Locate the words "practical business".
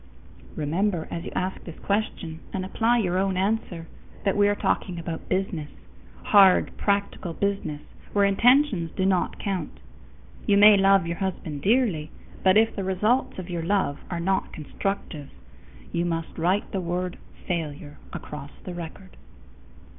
6.75-7.83